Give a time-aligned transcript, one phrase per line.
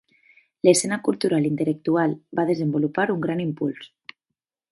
[0.67, 3.93] L'escena cultural i intel·lectual va desenvolupar un gran impuls.